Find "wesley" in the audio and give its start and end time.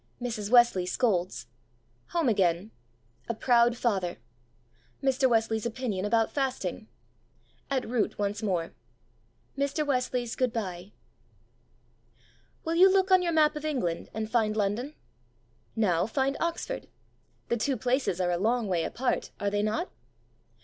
0.49-0.87